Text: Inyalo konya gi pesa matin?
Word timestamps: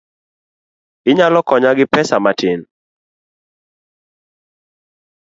Inyalo 1.09 1.39
konya 1.49 1.71
gi 1.77 1.85
pesa 1.93 2.15
matin? 2.25 2.59